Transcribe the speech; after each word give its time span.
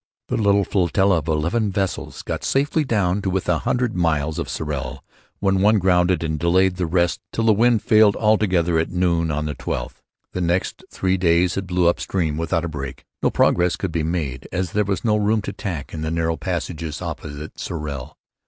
The 0.29 0.35
little 0.35 0.63
flotilla 0.63 1.19
of 1.19 1.27
eleven 1.27 1.71
vessels 1.71 2.23
got 2.23 2.43
safely 2.43 2.83
down 2.83 3.21
to 3.21 3.29
within 3.29 3.61
a 3.67 3.75
few 3.75 3.89
miles 3.89 4.39
of 4.39 4.49
Sorel, 4.49 5.03
when 5.39 5.61
one 5.61 5.77
grounded 5.77 6.23
and 6.23 6.39
delayed 6.39 6.77
the 6.77 6.87
rest 6.87 7.21
till 7.31 7.43
the 7.43 7.53
wind 7.53 7.83
failed 7.83 8.15
altogether 8.15 8.79
at 8.79 8.89
noon 8.89 9.29
on 9.29 9.45
the 9.45 9.53
12th. 9.53 10.01
The 10.33 10.41
next 10.41 10.83
three 10.89 11.17
days 11.17 11.55
it 11.55 11.67
blew 11.67 11.87
upstream 11.87 12.35
without 12.35 12.65
a 12.65 12.67
break. 12.67 13.05
No 13.21 13.29
progress 13.29 13.75
could 13.75 13.91
be 13.91 14.01
made 14.01 14.47
as 14.51 14.71
there 14.71 14.85
was 14.85 15.05
no 15.05 15.17
room 15.17 15.43
to 15.43 15.53
tack 15.53 15.93
in 15.93 16.01
the 16.01 16.09
narrow 16.09 16.35
passages 16.35 16.99
opposite 17.03 17.59
Sorel. 17.59 18.17